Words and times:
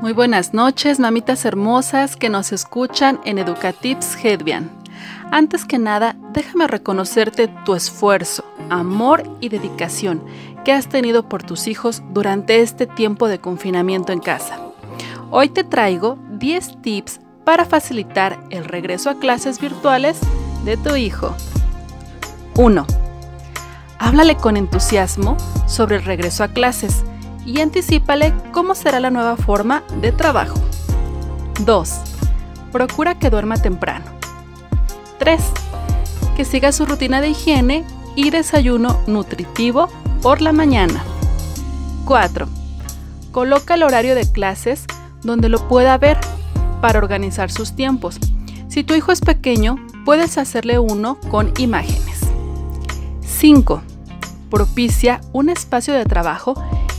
Muy 0.00 0.14
buenas 0.14 0.54
noches, 0.54 0.98
mamitas 0.98 1.44
hermosas 1.44 2.16
que 2.16 2.30
nos 2.30 2.52
escuchan 2.52 3.20
en 3.26 3.36
Educatips 3.36 4.16
Hedvian. 4.16 4.70
Antes 5.30 5.66
que 5.66 5.78
nada, 5.78 6.16
déjame 6.32 6.66
reconocerte 6.66 7.48
tu 7.66 7.74
esfuerzo, 7.74 8.42
amor 8.70 9.22
y 9.40 9.50
dedicación 9.50 10.24
que 10.64 10.72
has 10.72 10.88
tenido 10.88 11.28
por 11.28 11.42
tus 11.42 11.66
hijos 11.66 12.02
durante 12.14 12.62
este 12.62 12.86
tiempo 12.86 13.28
de 13.28 13.40
confinamiento 13.40 14.10
en 14.12 14.20
casa. 14.20 14.58
Hoy 15.30 15.50
te 15.50 15.64
traigo 15.64 16.18
10 16.30 16.80
tips 16.80 17.20
para 17.44 17.66
facilitar 17.66 18.42
el 18.48 18.64
regreso 18.64 19.10
a 19.10 19.18
clases 19.18 19.60
virtuales 19.60 20.18
de 20.64 20.78
tu 20.78 20.96
hijo. 20.96 21.36
1. 22.56 22.86
Háblale 23.98 24.36
con 24.36 24.56
entusiasmo 24.56 25.36
sobre 25.66 25.96
el 25.96 26.04
regreso 26.04 26.42
a 26.42 26.48
clases 26.48 27.04
y 27.44 27.60
anticípale 27.60 28.34
cómo 28.52 28.74
será 28.74 29.00
la 29.00 29.10
nueva 29.10 29.36
forma 29.36 29.82
de 30.00 30.12
trabajo. 30.12 30.58
2. 31.64 32.00
Procura 32.72 33.18
que 33.18 33.30
duerma 33.30 33.56
temprano. 33.56 34.06
3. 35.18 35.42
Que 36.36 36.44
siga 36.44 36.72
su 36.72 36.86
rutina 36.86 37.20
de 37.20 37.30
higiene 37.30 37.84
y 38.16 38.30
desayuno 38.30 39.00
nutritivo 39.06 39.88
por 40.22 40.40
la 40.40 40.52
mañana. 40.52 41.02
4. 42.04 42.48
Coloca 43.32 43.74
el 43.74 43.82
horario 43.82 44.14
de 44.14 44.30
clases 44.30 44.84
donde 45.22 45.48
lo 45.48 45.68
pueda 45.68 45.96
ver 45.98 46.18
para 46.80 46.98
organizar 46.98 47.50
sus 47.50 47.74
tiempos. 47.74 48.18
Si 48.68 48.84
tu 48.84 48.94
hijo 48.94 49.12
es 49.12 49.20
pequeño, 49.20 49.76
puedes 50.04 50.38
hacerle 50.38 50.78
uno 50.78 51.18
con 51.30 51.52
imágenes. 51.58 52.20
5. 53.20 53.82
Propicia 54.50 55.20
un 55.32 55.50
espacio 55.50 55.94
de 55.94 56.04
trabajo 56.04 56.54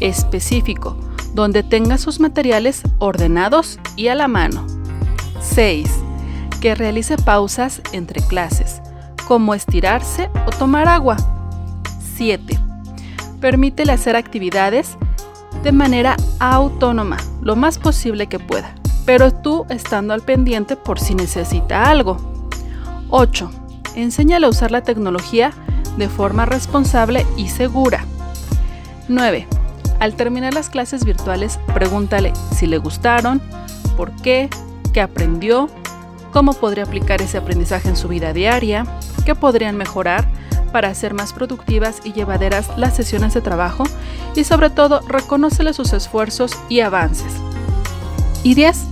específico, 0.00 0.96
donde 1.34 1.62
tenga 1.62 1.98
sus 1.98 2.20
materiales 2.20 2.82
ordenados 2.98 3.78
y 3.96 4.08
a 4.08 4.14
la 4.14 4.28
mano. 4.28 4.66
6. 5.40 5.88
Que 6.60 6.74
realice 6.74 7.16
pausas 7.16 7.82
entre 7.92 8.22
clases, 8.22 8.80
como 9.26 9.54
estirarse 9.54 10.30
o 10.46 10.50
tomar 10.50 10.88
agua. 10.88 11.16
7. 12.16 12.58
Permítele 13.40 13.92
hacer 13.92 14.16
actividades 14.16 14.96
de 15.62 15.72
manera 15.72 16.16
autónoma, 16.38 17.18
lo 17.42 17.56
más 17.56 17.78
posible 17.78 18.26
que 18.28 18.38
pueda, 18.38 18.74
pero 19.04 19.32
tú 19.32 19.66
estando 19.68 20.14
al 20.14 20.22
pendiente 20.22 20.76
por 20.76 21.00
si 21.00 21.14
necesita 21.14 21.90
algo. 21.90 22.16
8. 23.10 23.50
Enséñale 23.94 24.46
a 24.46 24.50
usar 24.50 24.70
la 24.70 24.82
tecnología 24.82 25.52
de 25.96 26.08
forma 26.08 26.46
responsable 26.46 27.26
y 27.36 27.48
segura. 27.48 28.04
9. 29.08 29.46
Al 29.98 30.14
terminar 30.14 30.54
las 30.54 30.68
clases 30.68 31.04
virtuales, 31.04 31.58
pregúntale 31.72 32.32
si 32.54 32.66
le 32.66 32.78
gustaron, 32.78 33.40
por 33.96 34.12
qué, 34.22 34.50
qué 34.92 35.00
aprendió, 35.00 35.68
cómo 36.32 36.52
podría 36.52 36.84
aplicar 36.84 37.22
ese 37.22 37.38
aprendizaje 37.38 37.88
en 37.88 37.96
su 37.96 38.08
vida 38.08 38.32
diaria, 38.32 38.84
qué 39.24 39.34
podrían 39.34 39.76
mejorar 39.76 40.28
para 40.70 40.88
hacer 40.88 41.14
más 41.14 41.32
productivas 41.32 42.02
y 42.04 42.12
llevaderas 42.12 42.68
las 42.76 42.94
sesiones 42.94 43.32
de 43.32 43.40
trabajo 43.40 43.84
y 44.34 44.44
sobre 44.44 44.68
todo 44.68 45.00
reconócele 45.08 45.72
sus 45.72 45.94
esfuerzos 45.94 46.52
y 46.68 46.80
avances. 46.80 47.32
Y 48.42 48.54
10. 48.54 48.84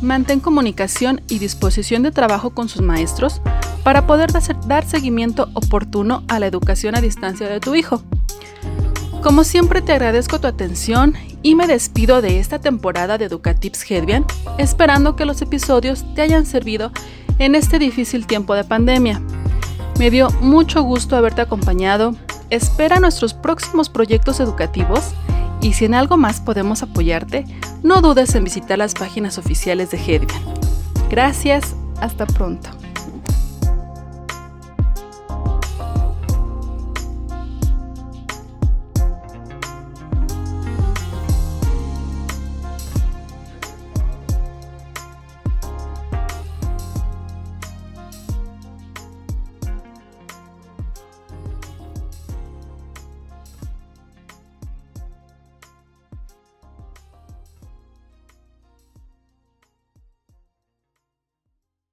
Mantén 0.00 0.40
comunicación 0.40 1.20
y 1.28 1.38
disposición 1.38 2.02
de 2.02 2.10
trabajo 2.10 2.50
con 2.50 2.70
sus 2.70 2.80
maestros 2.80 3.42
para 3.84 4.06
poder 4.06 4.30
dar 4.66 4.86
seguimiento 4.86 5.50
oportuno 5.52 6.24
a 6.28 6.40
la 6.40 6.46
educación 6.46 6.94
a 6.96 7.02
distancia 7.02 7.48
de 7.48 7.60
tu 7.60 7.74
hijo. 7.74 8.02
Como 9.22 9.44
siempre 9.44 9.82
te 9.82 9.92
agradezco 9.92 10.40
tu 10.40 10.46
atención 10.46 11.14
y 11.42 11.54
me 11.54 11.66
despido 11.66 12.22
de 12.22 12.38
esta 12.38 12.58
temporada 12.58 13.18
de 13.18 13.26
Educatips 13.26 13.88
Hedvian, 13.90 14.24
esperando 14.56 15.14
que 15.14 15.26
los 15.26 15.42
episodios 15.42 16.04
te 16.14 16.22
hayan 16.22 16.46
servido 16.46 16.90
en 17.38 17.54
este 17.54 17.78
difícil 17.78 18.26
tiempo 18.26 18.54
de 18.54 18.64
pandemia. 18.64 19.20
Me 19.98 20.10
dio 20.10 20.30
mucho 20.40 20.82
gusto 20.82 21.16
haberte 21.16 21.42
acompañado. 21.42 22.14
Espera 22.48 22.98
nuestros 22.98 23.34
próximos 23.34 23.90
proyectos 23.90 24.40
educativos 24.40 25.12
y 25.60 25.74
si 25.74 25.84
en 25.84 25.94
algo 25.94 26.16
más 26.16 26.40
podemos 26.40 26.82
apoyarte, 26.82 27.44
no 27.82 28.00
dudes 28.00 28.34
en 28.34 28.44
visitar 28.44 28.78
las 28.78 28.94
páginas 28.94 29.36
oficiales 29.36 29.90
de 29.90 29.98
Hedvian. 29.98 30.42
Gracias, 31.10 31.76
hasta 32.00 32.24
pronto. 32.24 32.79